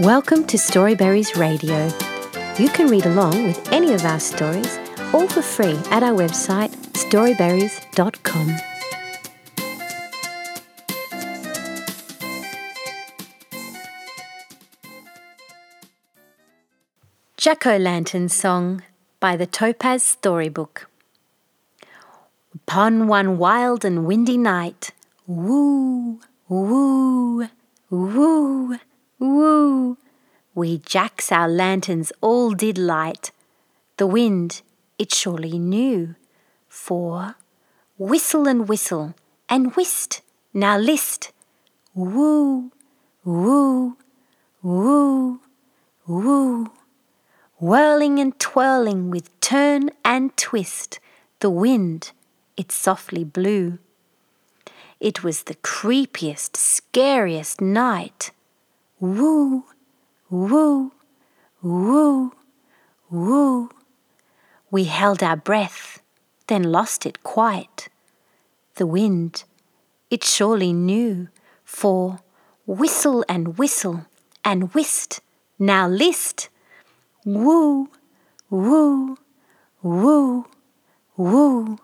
[0.00, 1.90] Welcome to Storyberries Radio.
[2.58, 4.78] You can read along with any of our stories,
[5.12, 8.56] all for free, at our website storyberries.com.
[17.36, 18.82] Jack O' Lantern Song
[19.20, 20.88] by the Topaz Storybook.
[22.54, 24.92] Upon one wild and windy night,
[25.26, 27.46] woo, woo,
[27.90, 28.78] woo, woo,
[30.54, 33.30] we jacks our lanterns all did light.
[33.96, 34.62] The wind
[34.98, 36.14] it surely knew,
[36.68, 37.36] for
[37.98, 39.14] whistle and whistle
[39.48, 41.32] and whist, now list,
[41.94, 42.70] woo,
[43.24, 43.96] woo,
[44.62, 45.40] woo,
[46.06, 46.70] woo.
[47.58, 50.98] Whirling and twirling with turn and twist,
[51.40, 52.12] the wind
[52.56, 53.78] it softly blew.
[54.98, 58.30] It was the creepiest, scariest night.
[58.98, 59.64] Woo,
[60.30, 60.92] woo,
[61.60, 62.32] woo,
[63.10, 63.70] woo.
[64.70, 66.00] We held our breath,
[66.46, 67.88] then lost it quite.
[68.76, 69.44] The wind,
[70.10, 71.28] it surely knew,
[71.64, 72.20] for
[72.66, 74.06] whistle and whistle
[74.44, 75.20] and whist,
[75.58, 76.48] now list.
[77.24, 77.90] Woo,
[78.48, 79.18] woo,
[79.82, 80.46] woo,
[81.16, 81.78] woo.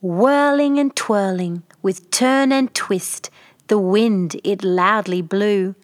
[0.00, 3.30] Whirling and twirling, with turn and twist,
[3.66, 5.74] the wind it loudly blew.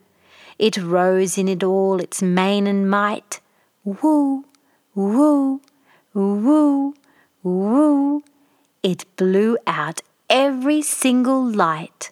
[0.58, 3.40] It rose in it all its main and might.
[3.84, 4.44] Woo,
[4.94, 5.60] woo,
[6.12, 6.94] woo,
[7.42, 8.22] woo.
[8.82, 12.10] It blew out every single light.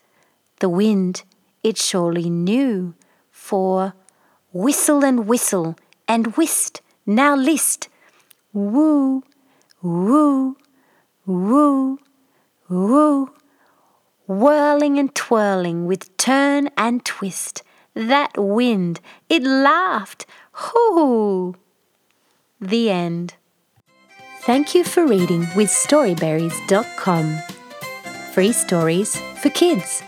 [0.60, 1.22] The wind
[1.62, 2.94] it surely knew,
[3.30, 3.94] for
[4.52, 5.76] whistle and whistle
[6.08, 7.88] and whist, now list.
[8.52, 9.22] Woo,
[9.80, 10.56] woo,
[11.26, 11.98] woo,
[12.68, 13.30] woo.
[14.26, 17.62] Whirling and twirling with turn and twist,
[17.94, 20.26] that wind, it laughed.
[20.52, 21.54] Hoo!
[22.60, 23.34] The end.
[24.42, 27.38] Thank you for reading with Storyberries.com.
[28.32, 30.02] Free stories for kids.